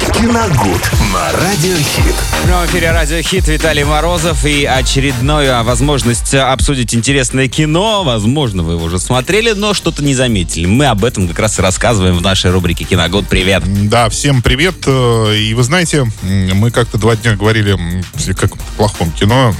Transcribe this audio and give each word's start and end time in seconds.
Киногуд 0.00 0.90
на 1.12 1.30
Радиохит. 1.32 2.14
В 2.14 2.44
прямом 2.46 2.64
эфире 2.66 2.90
Радио 2.90 3.20
Хит 3.20 3.46
Виталий 3.48 3.84
Морозов 3.84 4.44
и 4.46 4.64
очередная 4.64 5.62
возможность 5.62 6.34
обсудить 6.34 6.94
интересное 6.94 7.48
кино. 7.48 8.02
Возможно, 8.02 8.62
вы 8.62 8.74
его 8.74 8.84
уже 8.86 8.98
смотрели, 8.98 9.52
но 9.52 9.74
что-то 9.74 10.02
не 10.02 10.14
заметили. 10.14 10.64
Мы 10.66 10.86
об 10.86 11.04
этом 11.04 11.28
как 11.28 11.38
раз 11.38 11.58
и 11.58 11.62
рассказываем 11.62 12.16
в 12.16 12.22
нашей 12.22 12.50
рубрике 12.50 12.84
«Киногуд». 12.84 13.28
Привет! 13.28 13.62
Да, 13.90 14.08
всем 14.08 14.40
привет. 14.40 14.76
Э, 14.86 15.36
И 15.36 15.52
вы 15.54 15.62
знаете, 15.62 16.06
мы 16.22 16.70
как-то 16.70 16.96
два 16.96 17.14
дня 17.16 17.36
говорили 17.36 17.72
м, 17.74 18.02
как 18.36 18.56
в 18.56 18.58
плохом 18.76 19.12
кино. 19.12 19.54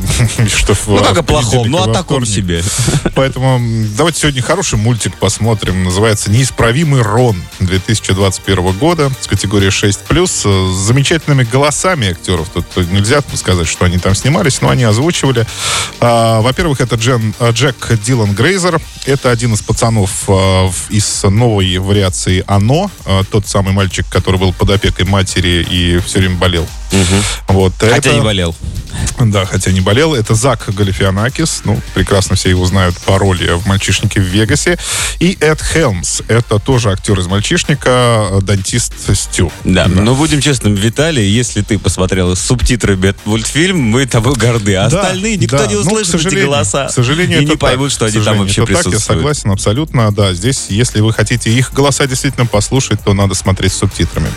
Что 0.48 0.74
Ну, 0.86 0.98
как 1.04 1.18
о 1.18 1.22
плохом, 1.22 1.70
ну, 1.70 1.86
и 1.86 1.90
о 1.90 1.92
таком 1.92 2.24
себе. 2.24 2.62
Поэтому 3.14 3.60
давайте 3.96 4.20
сегодня 4.20 4.42
хороший 4.42 4.78
мультик 4.78 5.16
посмотрим. 5.18 5.84
Называется 5.84 6.30
«Неисправимый 6.30 7.02
Рон» 7.02 7.36
2021 7.60 8.72
года 8.78 9.10
с 9.20 9.26
категории 9.26 9.70
6+, 9.86 10.26
с 10.26 10.86
замечательными 10.86 11.42
голосами 11.42 12.10
актеров. 12.10 12.48
Тут 12.50 12.64
нельзя 12.92 13.20
сказать, 13.34 13.66
что 13.66 13.84
они 13.84 13.98
там 13.98 14.14
снимались, 14.14 14.60
но 14.60 14.68
они 14.70 14.84
озвучивали. 14.84 15.46
А, 16.00 16.40
Во-первых, 16.40 16.80
это 16.80 16.96
Джен, 16.96 17.34
а, 17.40 17.50
Джек 17.50 17.90
Дилан 18.04 18.32
Грейзер. 18.34 18.80
Это 19.06 19.30
один 19.30 19.54
из 19.54 19.62
пацанов 19.62 20.10
в- 20.26 20.72
из 20.90 21.24
новой 21.24 21.78
вариации 21.78 22.44
«Оно». 22.46 22.90
Тот 23.30 23.46
самый 23.48 23.72
мальчик, 23.72 24.06
который 24.08 24.38
был 24.38 24.52
под 24.52 24.70
опекой 24.70 25.04
матери 25.06 25.66
и 25.68 25.98
все 26.06 26.20
время 26.20 26.36
болел. 26.36 26.66
Вот. 27.48 27.72
Хотя 27.78 27.96
Это- 27.96 28.14
не 28.14 28.20
болел. 28.20 28.54
Да, 29.20 29.44
хотя 29.46 29.72
не 29.72 29.80
болел. 29.80 30.14
Это 30.14 30.34
Зак 30.34 30.64
Галифианакис. 30.68 31.62
Ну, 31.64 31.80
прекрасно 31.94 32.36
все 32.36 32.50
его 32.50 32.64
знают 32.66 32.96
по 32.98 33.18
роли 33.18 33.52
в 33.52 33.66
«Мальчишнике 33.66 34.20
в 34.20 34.24
Вегасе». 34.24 34.78
И 35.20 35.36
Эд 35.40 35.60
Хелмс. 35.62 36.22
Это 36.28 36.58
тоже 36.58 36.90
актер 36.90 37.18
из 37.18 37.26
«Мальчишника», 37.26 38.28
дантист 38.42 38.94
Стю. 39.14 39.52
Да, 39.64 39.86
но 39.88 40.14
будем 40.14 40.40
честным, 40.40 40.74
Виталий, 40.74 41.28
если 41.28 41.62
ты 41.62 41.78
посмотрел 41.78 42.34
с 42.34 42.40
субтитрами 42.40 43.08
этот 43.08 43.24
мультфильм, 43.26 43.78
мы 43.78 44.06
тобой 44.06 44.34
горды. 44.34 44.74
А 44.76 44.88
Да, 44.88 45.00
остальные 45.00 45.36
никто 45.36 45.58
да. 45.58 45.66
не 45.66 45.74
Ну, 45.74 45.80
услышит 45.80 46.14
эти 46.14 46.22
сожалению, 46.22 46.46
голоса. 46.46 46.86
К 46.88 46.92
сожалению, 46.92 47.38
и 47.40 47.44
не 47.44 47.50
так. 47.52 47.60
поймут, 47.60 47.92
что 47.92 48.06
они 48.06 48.20
там 48.20 48.38
вообще 48.38 48.62
это 48.62 48.72
так, 48.72 48.82
присутствуют. 48.82 49.08
я 49.08 49.14
согласен 49.14 49.50
абсолютно. 49.50 50.12
Да, 50.12 50.32
здесь, 50.34 50.66
если 50.68 51.00
вы 51.00 51.12
хотите 51.12 51.50
их 51.50 51.72
голоса 51.72 52.06
действительно 52.06 52.46
послушать, 52.46 53.00
то 53.04 53.14
надо 53.14 53.34
смотреть 53.34 53.72
с 53.72 53.76
субтитрами. 53.78 54.28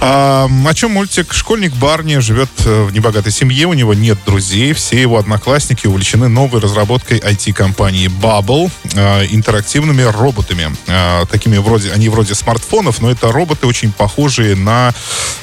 А, 0.00 0.48
о 0.66 0.74
чем 0.74 0.92
мультик? 0.92 1.32
Школьник 1.32 1.72
Барни 1.74 2.18
живет 2.18 2.50
э, 2.64 2.84
в 2.84 2.92
небогатой 2.92 3.32
семье, 3.32 3.66
у 3.66 3.72
него 3.72 3.94
нет 3.94 4.18
друзей, 4.24 4.72
все 4.72 5.00
его 5.00 5.18
одноклассники 5.18 5.88
увлечены 5.88 6.28
новой 6.28 6.60
разработкой 6.60 7.18
IT-компании 7.18 8.08
Bubble, 8.08 8.70
э, 8.94 9.26
интерактивными 9.30 10.02
роботами. 10.02 10.72
Э, 10.86 11.24
такими 11.28 11.56
вроде, 11.56 11.90
они 11.90 12.08
вроде 12.08 12.36
смартфонов, 12.36 13.00
но 13.00 13.10
это 13.10 13.32
роботы 13.32 13.66
очень 13.66 13.90
похожие 13.90 14.54
на... 14.54 14.94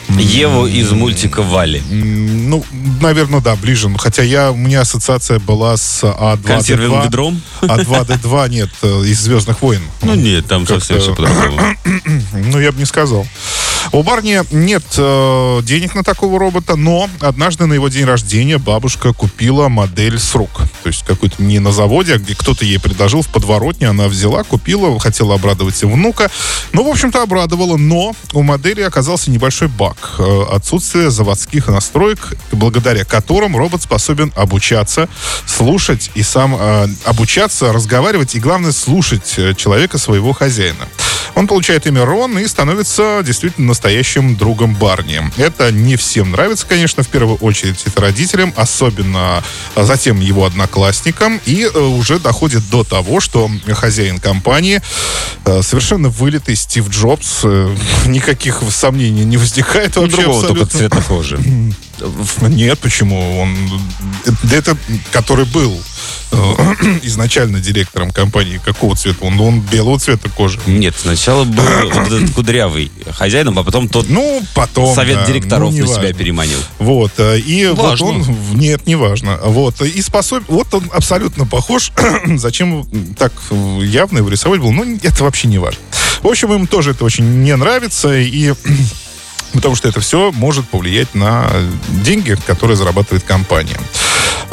Еву 0.08 0.67
из 0.67 0.92
мультика 0.92 1.42
«Вали». 1.42 1.81
Ну, 1.90 2.64
наверное, 3.02 3.42
да, 3.42 3.56
ближе. 3.56 3.90
Хотя 3.97 4.23
я, 4.23 4.52
у 4.52 4.56
меня 4.56 4.81
ассоциация 4.81 5.40
была 5.40 5.75
с 5.75 6.02
А2D2. 6.03 6.47
Консервным 6.47 7.03
ведром? 7.03 7.42
А2D2 7.62 8.50
нет, 8.50 8.69
из 8.84 9.19
«Звездных 9.19 9.62
войн». 9.62 9.81
Ну 10.02 10.16
нет, 10.16 10.45
там 10.47 10.66
совсем 10.66 11.00
все 11.02 11.14
по-другому. 11.14 11.59
Ну, 12.34 12.59
я 12.59 12.72
бы 12.72 12.78
не 12.78 12.86
сказал. 12.86 13.25
У 13.96 14.04
Барни 14.04 14.42
нет 14.52 14.84
э, 14.98 15.62
денег 15.64 15.96
на 15.96 16.04
такого 16.04 16.38
робота, 16.38 16.76
но 16.76 17.10
однажды 17.22 17.66
на 17.66 17.72
его 17.72 17.88
день 17.88 18.04
рождения 18.04 18.58
бабушка 18.58 19.14
купила 19.14 19.70
модель 19.70 20.20
с 20.20 20.36
рук. 20.36 20.64
То 20.84 20.90
есть 20.90 21.06
какой-то 21.06 21.42
не 21.42 21.60
на 21.60 21.72
заводе, 21.72 22.16
а 22.16 22.18
где 22.18 22.36
кто-то 22.36 22.66
ей 22.66 22.78
предложил 22.78 23.22
в 23.22 23.30
подворотне, 23.30 23.88
она 23.88 24.10
взяла, 24.10 24.44
купила, 24.44 25.00
хотела 25.00 25.36
обрадовать 25.36 25.82
внука. 25.82 26.30
Ну, 26.74 26.84
в 26.84 26.90
общем-то, 26.90 27.22
обрадовала, 27.22 27.78
но 27.78 28.14
у 28.34 28.42
модели 28.42 28.82
оказался 28.82 29.32
небольшой 29.32 29.70
баг. 29.70 30.16
Э, 30.20 30.44
Отсутствие 30.52 31.09
заводских 31.09 31.70
настроек, 31.70 32.34
благодаря 32.52 33.06
которым 33.06 33.56
робот 33.56 33.81
способен 33.81 34.34
обучаться, 34.36 35.08
слушать 35.46 36.12
и 36.16 36.22
сам 36.22 36.58
э, 36.59 36.88
обучаться, 37.06 37.72
разговаривать 37.72 38.36
и, 38.36 38.42
главное, 38.42 38.74
слушать 38.74 39.36
э, 39.38 39.53
человека, 39.53 39.98
своего 39.98 40.34
хозяина. 40.34 40.86
Он 41.35 41.47
получает 41.47 41.85
имя 41.85 42.06
Рон 42.06 42.40
и 42.40 42.47
становится 42.47 43.22
действительно 43.23 43.68
настоящим 43.68 44.35
другом 44.38 44.73
Барни. 44.73 45.22
Это 45.38 45.72
не 45.72 45.97
всем 45.97 46.31
нравится, 46.31 46.66
конечно, 46.66 47.03
в 47.03 47.09
первую 47.09 47.38
очередь 47.38 47.84
это 47.85 48.01
родителям, 48.01 48.53
особенно 48.56 49.44
а, 49.75 49.84
затем 49.84 50.22
его 50.22 50.45
одноклассникам. 50.45 51.41
И 51.45 51.63
э, 51.63 51.79
уже 51.79 52.19
доходит 52.19 52.69
до 52.69 52.84
того, 52.84 53.19
что 53.19 53.51
хозяин 53.74 54.19
компании 54.19 54.81
э, 55.45 55.62
совершенно 55.62 56.07
вылитый 56.09 56.56
Стив 56.56 56.90
Джобс. 56.90 57.41
Э, 57.44 57.75
никаких 58.06 58.62
сомнений 58.69 59.25
не 59.25 59.38
возникает 59.38 59.97
У 59.97 60.01
вообще 60.01 60.22
другого 60.22 60.47
только 60.47 60.63
абсолютно. 60.63 60.90
цвета 60.90 61.07
кожи. 61.07 61.40
Нет, 62.41 62.79
почему? 62.79 63.40
Он 63.40 63.56
это, 64.51 64.78
который 65.12 65.45
был 65.45 65.79
изначально 67.04 67.60
директором 67.60 68.12
компании. 68.12 68.60
Какого 68.64 68.96
цвета? 68.96 69.26
Он, 69.26 69.40
он 69.40 69.60
белого 69.62 70.00
цвета 70.00 70.30
кожи. 70.30 70.60
Нет, 70.66 70.96
сначала 70.98 71.44
был 71.44 71.64
вот 71.94 72.08
этот 72.12 72.32
кудрявый 72.32 72.92
хозяином, 73.12 73.60
а 73.60 73.64
потом 73.64 73.88
тот 73.88 74.10
Ну, 74.10 74.44
потом. 74.54 74.94
совет 74.94 75.18
да, 75.18 75.26
директоров 75.26 75.74
ну, 75.74 75.82
на 75.82 75.88
себя 75.88 76.14
переманил. 76.14 76.60
Вот, 76.80 77.14
э, 77.18 77.40
и 77.40 77.68
Важно. 77.68 78.08
вот 78.08 78.28
он, 78.28 78.38
нет, 78.60 78.88
не 78.88 78.96
важно. 78.96 79.38
Вот, 79.44 79.82
и 79.82 80.02
способен, 80.02 80.46
вот 80.48 80.74
он 80.74 80.90
абсолютно 80.94 81.46
похож. 81.46 81.92
Зачем 82.36 82.86
так 83.18 83.34
явно 83.82 84.20
его 84.20 84.30
рисовать 84.30 84.60
был? 84.60 84.72
Ну, 84.72 84.98
это 85.02 85.24
вообще 85.24 85.48
не 85.48 85.58
важно. 85.58 85.82
В 86.22 86.28
общем, 86.28 86.54
им 86.54 86.68
тоже 86.68 86.92
это 86.92 87.04
очень 87.06 87.44
не 87.44 87.56
нравится, 87.56 88.16
и 88.18 88.54
потому 89.54 89.76
что 89.76 89.88
это 89.88 90.00
все 90.00 90.32
может 90.32 90.68
повлиять 90.68 91.14
на 91.16 91.50
деньги, 92.04 92.36
которые 92.46 92.76
зарабатывает 92.78 93.24
компания. 93.24 93.78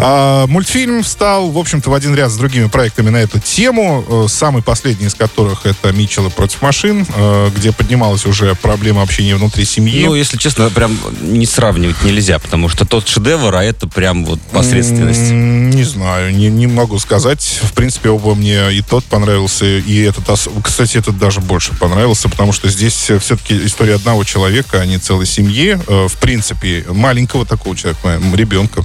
А, 0.04 0.48
мультфильм 0.48 1.04
стал, 1.04 1.50
в 1.50 1.58
общем-то, 1.58 1.88
в 1.88 1.94
один 1.94 2.12
ряд 2.16 2.32
с 2.32 2.36
другими 2.36 2.66
проектами 2.66 3.10
на 3.10 3.18
эту 3.18 3.38
тему. 3.38 4.04
Э, 4.08 4.26
Самый 4.28 4.60
последний 4.60 5.06
из 5.06 5.14
которых 5.14 5.64
это 5.64 5.92
«Митчеллы 5.92 6.30
против 6.30 6.60
машин», 6.60 7.06
э, 7.14 7.50
где 7.54 7.70
поднималась 7.70 8.26
уже 8.26 8.56
проблема 8.56 9.02
общения 9.02 9.36
внутри 9.36 9.64
семьи. 9.64 10.04
Ну, 10.04 10.14
если 10.14 10.38
честно, 10.38 10.70
прям 10.70 10.98
не 11.20 11.46
сравнивать 11.46 12.02
нельзя, 12.02 12.40
потому 12.40 12.68
что 12.68 12.84
тот 12.84 13.06
шедевр, 13.06 13.54
а 13.54 13.62
это 13.62 13.86
прям 13.86 14.24
вот 14.24 14.40
посредственность. 14.50 15.30
Не 15.30 15.84
знаю, 15.84 16.34
не, 16.34 16.48
не 16.48 16.66
могу 16.66 16.98
сказать. 16.98 17.60
В 17.62 17.72
принципе, 17.72 18.08
оба 18.08 18.34
мне 18.34 18.72
и 18.72 18.82
тот 18.82 19.04
понравился, 19.04 19.66
и 19.66 20.00
этот, 20.00 20.24
кстати, 20.64 20.96
этот 20.96 21.16
даже 21.18 21.40
больше 21.40 21.74
понравился, 21.78 22.28
потому 22.28 22.52
что 22.52 22.68
здесь 22.68 22.94
все-таки 23.20 23.66
история 23.66 23.94
одного 23.94 24.24
человека, 24.24 24.80
а 24.80 24.86
не 24.86 24.98
целой 24.98 25.26
семьи. 25.26 25.78
Э, 25.86 26.08
В 26.08 26.16
принципе, 26.16 26.84
маленького 26.88 27.46
такого 27.46 27.76
человека, 27.76 28.20
ребенка. 28.34 28.84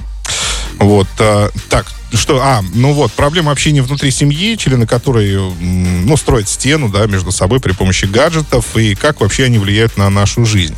Вот, 0.78 1.08
а, 1.18 1.50
так, 1.68 1.86
что, 2.12 2.40
а, 2.40 2.62
ну 2.74 2.92
вот, 2.92 3.12
проблема 3.12 3.52
общения 3.52 3.82
внутри 3.82 4.10
семьи, 4.10 4.56
члены 4.56 4.86
которой, 4.86 5.36
ну, 5.60 6.16
строят 6.16 6.48
стену, 6.48 6.88
да, 6.88 7.06
между 7.06 7.32
собой 7.32 7.60
при 7.60 7.72
помощи 7.72 8.06
гаджетов, 8.06 8.76
и 8.76 8.94
как 8.94 9.20
вообще 9.20 9.44
они 9.44 9.58
влияют 9.58 9.96
на 9.96 10.08
нашу 10.08 10.44
жизнь. 10.46 10.74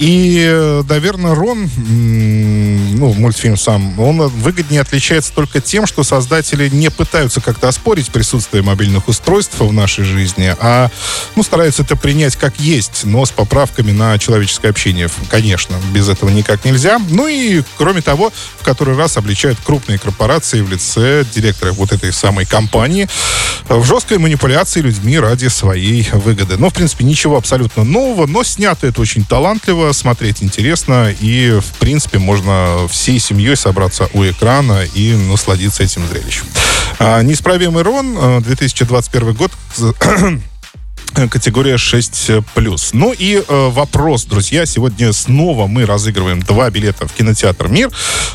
И, 0.00 0.80
наверное, 0.88 1.34
Рон, 1.34 1.68
ну, 1.76 3.12
мультфильм 3.12 3.58
сам, 3.58 4.00
он 4.00 4.28
выгоднее 4.28 4.80
отличается 4.80 5.30
только 5.34 5.60
тем, 5.60 5.86
что 5.86 6.04
создатели 6.04 6.70
не 6.70 6.90
пытаются 6.90 7.42
как-то 7.42 7.68
оспорить 7.68 8.10
присутствие 8.10 8.62
мобильных 8.62 9.08
устройств 9.08 9.60
в 9.60 9.72
нашей 9.74 10.04
жизни, 10.04 10.56
а, 10.58 10.90
ну, 11.36 11.42
стараются 11.42 11.82
это 11.82 11.96
принять 11.96 12.36
как 12.36 12.58
есть, 12.58 13.04
но 13.04 13.26
с 13.26 13.30
поправками 13.30 13.92
на 13.92 14.18
человеческое 14.18 14.70
общение. 14.70 15.10
Конечно, 15.28 15.76
без 15.92 16.08
этого 16.08 16.30
никак 16.30 16.64
нельзя. 16.64 16.98
Ну 17.10 17.28
и, 17.28 17.62
кроме 17.76 18.00
того, 18.00 18.32
в 18.58 18.64
который 18.64 18.96
раз 18.96 19.18
обличают 19.18 19.58
крупные 19.62 19.98
корпорации 19.98 20.62
в 20.62 20.70
лице 20.70 21.26
директора 21.34 21.72
вот 21.72 21.92
этой 21.92 22.14
самой 22.14 22.46
компании 22.46 23.06
в 23.68 23.84
жесткой 23.84 24.16
манипуляции 24.16 24.80
людьми 24.80 25.18
ради 25.18 25.48
своей 25.48 26.08
выгоды. 26.12 26.56
Ну, 26.56 26.70
в 26.70 26.74
принципе, 26.74 27.04
ничего 27.04 27.36
абсолютно 27.36 27.84
нового, 27.84 28.26
но 28.26 28.42
снято 28.44 28.86
это 28.86 29.00
очень 29.02 29.26
талантливо, 29.26 29.89
смотреть 29.92 30.42
интересно, 30.42 31.14
и, 31.20 31.58
в 31.60 31.78
принципе, 31.78 32.18
можно 32.18 32.86
всей 32.88 33.18
семьей 33.18 33.56
собраться 33.56 34.08
у 34.12 34.24
экрана 34.24 34.84
и 34.94 35.14
насладиться 35.14 35.82
этим 35.82 36.06
зрелищем. 36.08 36.44
А, 36.98 37.22
Неисправимый 37.22 37.82
Рон, 37.82 38.16
э, 38.18 38.40
2021 38.40 39.32
год, 39.34 39.52
категория 41.28 41.74
6+. 41.74 42.90
Ну 42.92 43.12
и 43.12 43.42
э, 43.46 43.68
вопрос, 43.70 44.24
друзья. 44.24 44.64
Сегодня 44.66 45.12
снова 45.12 45.66
мы 45.66 45.84
разыгрываем 45.84 46.40
два 46.40 46.70
билета 46.70 47.06
в 47.06 47.12
кинотеатр 47.12 47.68
«Мир». 47.68 47.90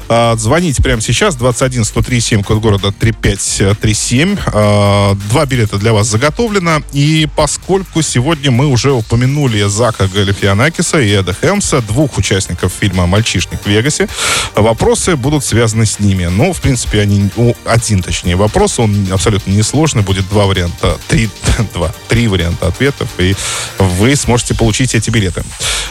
Э, 0.09 0.35
звоните 0.37 0.83
прямо 0.83 1.01
сейчас. 1.01 1.35
21 1.35 1.85
137, 1.85 2.43
код 2.43 2.59
города 2.59 2.91
3537. 2.91 4.37
Э, 4.45 5.15
два 5.29 5.45
билета 5.45 5.77
для 5.77 5.93
вас 5.93 6.07
заготовлено. 6.07 6.81
И 6.93 7.27
поскольку 7.35 8.01
сегодня 8.01 8.51
мы 8.51 8.67
уже 8.67 8.91
упомянули 8.91 9.63
Зака 9.63 10.07
Галифианакиса 10.07 10.99
и 10.99 11.09
Эда 11.09 11.33
Хелмса, 11.33 11.81
двух 11.81 12.17
участников 12.17 12.71
фильма 12.79 13.07
«Мальчишник 13.07 13.61
в 13.63 13.67
Вегасе», 13.67 14.07
вопросы 14.55 15.15
будут 15.15 15.43
связаны 15.43 15.85
с 15.85 15.99
ними. 15.99 16.25
Ну, 16.25 16.53
в 16.53 16.61
принципе, 16.61 17.01
они... 17.01 17.29
Один, 17.65 18.03
точнее, 18.03 18.35
вопрос. 18.35 18.79
Он 18.79 19.07
абсолютно 19.11 19.51
несложный. 19.51 20.03
Будет 20.03 20.27
два 20.29 20.45
варианта. 20.45 20.97
Три, 21.07 21.29
два, 21.73 21.93
три 22.07 22.27
варианта 22.27 22.74
ответов, 22.75 23.07
и 23.17 23.35
вы 23.79 24.15
сможете 24.15 24.53
получить 24.53 24.93
эти 24.95 25.09
билеты. 25.09 25.43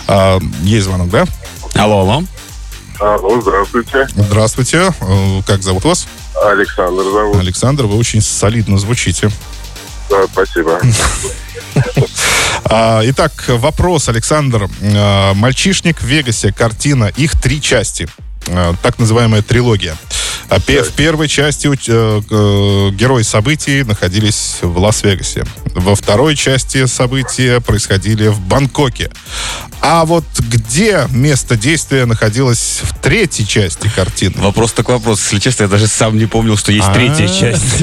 А, 0.07 0.39
есть 0.63 0.85
звонок, 0.85 1.09
да? 1.09 1.25
Алло, 1.75 2.01
алло. 2.01 2.23
Алло, 3.01 3.41
здравствуйте. 3.41 4.07
Здравствуйте. 4.15 4.93
Э, 5.01 5.41
Как 5.47 5.63
зовут 5.63 5.85
вас? 5.85 6.07
Александр 6.41 7.03
зовут. 7.03 7.37
Александр, 7.39 7.87
вы 7.87 7.97
очень 7.97 8.21
солидно 8.21 8.79
звучите. 8.79 9.31
Да, 10.11 10.25
спасибо. 10.31 10.81
А, 12.67 13.03
Итак, 13.05 13.33
вопрос, 13.49 14.09
Александр. 14.09 14.69
А, 14.83 15.35
«Мальчишник 15.35 16.01
в 16.01 16.05
Вегасе», 16.05 16.53
картина, 16.53 17.13
их 17.17 17.39
три 17.41 17.61
части. 17.61 18.09
А, 18.49 18.75
Так 18.83 18.99
называемая 18.99 19.43
трилогия. 19.43 19.97
А 20.49 20.61
В 20.61 20.93
первой 20.93 21.29
части 21.29 21.67
э, 21.67 22.21
э, 22.31 22.91
герои 22.95 23.23
событий 23.23 23.83
находились 23.83 24.59
в 24.63 24.79
Лас-Вегасе. 24.79 25.45
Во 25.75 25.95
второй 25.95 26.37
части 26.37 26.87
события 26.87 27.61
происходили 27.61 28.29
в 28.29 28.41
Бангкоке. 28.41 29.11
А 29.81 30.05
вот 30.05 30.25
где 30.39 31.07
место 31.11 31.57
действия 31.57 32.07
находилось 32.07 32.81
в 32.83 32.99
третьей 33.01 33.47
части 33.47 33.91
картины? 33.95 34.35
Вопрос 34.37 34.73
так 34.73 34.89
вопрос. 34.89 35.21
Если 35.21 35.39
честно, 35.39 35.65
я 35.65 35.69
даже 35.69 35.87
сам 35.89 36.17
не 36.17 36.27
помнил, 36.27 36.57
что 36.57 36.73
есть 36.73 36.89
А, 36.89 36.95
третья 36.95 37.29
часть. 37.29 37.83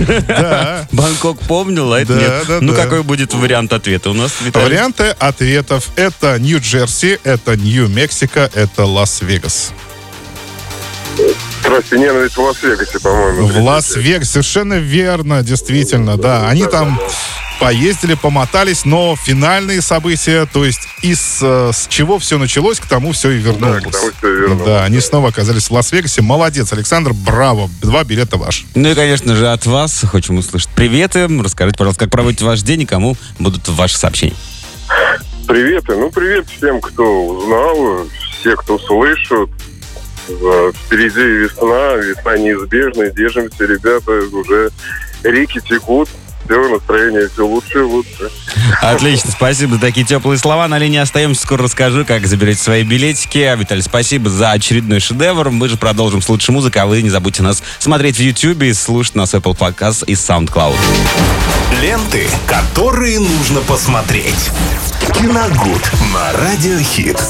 Бангкок 0.91 1.39
помнил, 1.41 1.91
а 1.93 1.99
это 1.99 2.13
нет. 2.13 2.61
Ну, 2.61 2.73
какой 2.73 3.03
будет 3.03 3.33
вариант 3.33 3.73
ответа 3.73 4.09
у 4.11 4.13
нас? 4.13 4.31
Варианты 4.53 5.15
ответов. 5.19 5.89
Это 5.95 6.39
Нью-Джерси, 6.39 7.19
это 7.23 7.57
Нью-Мексико, 7.57 8.49
это 8.53 8.85
Лас-Вегас. 8.85 9.71
Страсть 11.61 11.93
и 11.93 11.97
ненависть 11.99 12.35
в 12.35 12.41
Лас-Вегасе, 12.41 12.99
по-моему. 12.99 13.47
В 13.47 13.57
Лас-Вегас, 13.57 14.31
совершенно 14.31 14.75
верно, 14.75 15.43
действительно, 15.43 16.17
да. 16.17 16.49
Они 16.49 16.65
там 16.65 16.99
поездили, 17.59 18.15
помотались, 18.15 18.85
но 18.85 19.15
финальные 19.15 19.81
события, 19.83 20.47
то 20.51 20.65
есть 20.65 20.81
из 21.03 21.39
э, 21.43 21.69
с 21.71 21.85
чего 21.87 22.17
все 22.17 22.39
началось, 22.39 22.79
к 22.79 22.87
тому 22.87 23.11
все 23.11 23.29
и 23.29 23.37
вернулось. 23.37 23.83
к 23.83 23.91
тому 23.91 24.11
всё 24.17 24.27
и 24.27 24.41
вернулось. 24.41 24.65
Да, 24.65 24.83
они 24.83 24.99
снова 24.99 25.29
оказались 25.29 25.69
в 25.69 25.71
Лас-Вегасе. 25.71 26.23
Молодец, 26.23 26.73
Александр, 26.73 27.13
браво. 27.13 27.69
Два 27.79 28.03
билета 28.03 28.37
ваши. 28.37 28.65
Ну 28.73 28.89
и, 28.89 28.95
конечно 28.95 29.35
же, 29.35 29.47
от 29.47 29.67
вас 29.67 30.03
хотим 30.11 30.37
услышать 30.37 30.69
приветы. 30.69 31.27
Расскажите, 31.27 31.77
пожалуйста, 31.77 32.05
как 32.05 32.11
проводите 32.11 32.43
ваш 32.45 32.63
день 32.63 32.81
и 32.81 32.85
кому 32.87 33.15
будут 33.37 33.67
ваши 33.67 33.95
сообщения. 33.95 34.35
Приветы. 35.47 35.95
Ну, 35.95 36.09
привет 36.09 36.47
всем, 36.57 36.81
кто 36.81 37.03
узнал, 37.27 38.07
все, 38.39 38.55
кто 38.55 38.79
слышат. 38.79 39.49
Впереди 40.25 41.21
весна, 41.21 41.95
весна 41.95 42.37
неизбежна. 42.37 43.09
Держимся, 43.09 43.65
ребята, 43.65 44.11
уже 44.35 44.69
реки 45.23 45.59
текут. 45.61 46.09
Все, 46.45 46.67
настроение 46.67 47.29
все 47.29 47.45
лучше 47.45 47.79
и 47.79 47.81
лучше. 47.81 48.31
Отлично, 48.81 49.31
спасибо 49.31 49.75
за 49.75 49.81
такие 49.81 50.05
теплые 50.05 50.37
слова. 50.37 50.67
На 50.67 50.79
линии 50.79 50.99
остаемся, 50.99 51.43
скоро 51.43 51.63
расскажу, 51.63 52.03
как 52.03 52.25
заберете 52.25 52.61
свои 52.61 52.83
билетики. 52.83 53.37
А, 53.39 53.55
Виталий, 53.55 53.83
спасибо 53.83 54.29
за 54.29 54.51
очередной 54.51 54.99
шедевр. 54.99 55.49
Мы 55.49 55.69
же 55.69 55.77
продолжим 55.77 56.21
с 56.21 56.29
лучшей 56.29 56.51
музыкой, 56.51 56.81
а 56.81 56.87
вы 56.87 57.01
не 57.03 57.09
забудьте 57.09 57.43
нас 57.43 57.61
смотреть 57.79 58.17
в 58.17 58.21
YouTube 58.21 58.63
и 58.63 58.73
слушать 58.73 59.15
нас 59.15 59.33
Apple 59.33 59.57
Podcast 59.57 60.03
и 60.07 60.13
SoundCloud. 60.13 60.75
Ленты, 61.79 62.27
которые 62.47 63.19
нужно 63.19 63.61
посмотреть. 63.61 64.49
Киногуд 65.13 65.91
на 66.13 66.33
Радиохит. 66.33 67.21